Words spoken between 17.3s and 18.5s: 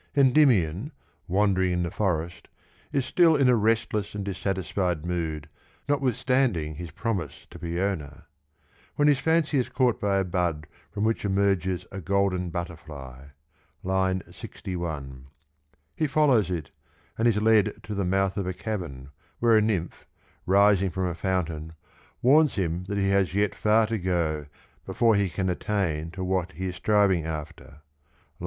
led to the mouth of